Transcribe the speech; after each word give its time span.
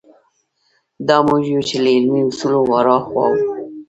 دا 1.07 1.17
موږ 1.27 1.41
یو 1.53 1.61
چې 1.69 1.75
له 1.83 1.89
علمي 1.95 2.21
اصولو 2.29 2.59
وراخوا. 2.71 3.27